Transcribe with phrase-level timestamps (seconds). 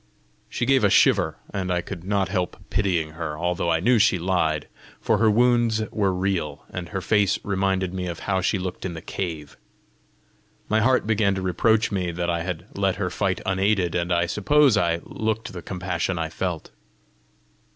[0.49, 4.17] She gave a shiver, and I could not help pitying her, although I knew she
[4.17, 4.67] lied,
[4.99, 8.95] for her wounds were real, and her face reminded me of how she looked in
[8.95, 9.57] the cave.
[10.67, 14.25] My heart began to reproach me that I had let her fight unaided, and I
[14.25, 16.71] suppose I looked the compassion I felt.